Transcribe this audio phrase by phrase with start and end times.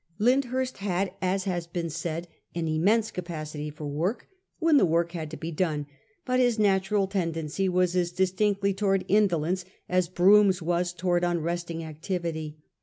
[0.17, 4.27] Lyndhurst had, as has been said, an immense capacity for work,
[4.57, 5.85] when the work had to be done;
[6.25, 11.83] but his natural tendency was as distinctly to wards indolence as Brougham's was towards unresting
[11.83, 12.57] activity.